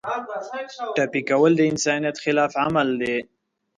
[0.95, 3.17] ټپي کول د انسانیت خلاف عمل دی.